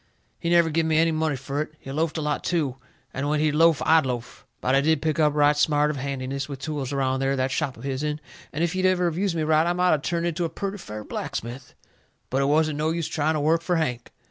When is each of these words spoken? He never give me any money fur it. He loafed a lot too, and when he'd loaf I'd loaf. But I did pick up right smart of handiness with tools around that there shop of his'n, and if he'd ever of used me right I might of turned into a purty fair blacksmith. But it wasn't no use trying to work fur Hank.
He 0.39 0.49
never 0.49 0.71
give 0.71 0.87
me 0.87 0.97
any 0.97 1.11
money 1.11 1.35
fur 1.35 1.61
it. 1.61 1.73
He 1.79 1.91
loafed 1.91 2.17
a 2.17 2.23
lot 2.23 2.43
too, 2.43 2.77
and 3.13 3.29
when 3.29 3.39
he'd 3.39 3.51
loaf 3.53 3.83
I'd 3.85 4.03
loaf. 4.03 4.47
But 4.59 4.73
I 4.73 4.81
did 4.81 4.99
pick 4.99 5.19
up 5.19 5.35
right 5.35 5.55
smart 5.55 5.91
of 5.91 5.97
handiness 5.97 6.49
with 6.49 6.57
tools 6.57 6.91
around 6.91 7.19
that 7.19 7.35
there 7.35 7.49
shop 7.49 7.77
of 7.77 7.83
his'n, 7.83 8.19
and 8.51 8.63
if 8.63 8.73
he'd 8.73 8.87
ever 8.87 9.05
of 9.05 9.15
used 9.15 9.35
me 9.35 9.43
right 9.43 9.67
I 9.67 9.73
might 9.73 9.93
of 9.93 10.01
turned 10.01 10.25
into 10.25 10.43
a 10.43 10.49
purty 10.49 10.79
fair 10.79 11.03
blacksmith. 11.03 11.75
But 12.31 12.41
it 12.41 12.45
wasn't 12.45 12.79
no 12.79 12.89
use 12.89 13.07
trying 13.07 13.35
to 13.35 13.39
work 13.39 13.61
fur 13.61 13.75
Hank. 13.75 14.11